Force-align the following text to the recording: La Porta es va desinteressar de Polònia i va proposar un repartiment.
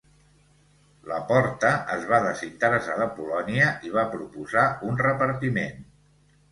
La 1.11 1.19
Porta 1.31 1.71
es 1.97 2.07
va 2.13 2.21
desinteressar 2.25 2.97
de 3.03 3.09
Polònia 3.21 3.69
i 3.91 3.95
va 4.01 4.09
proposar 4.17 4.67
un 4.93 5.01
repartiment. 5.07 5.91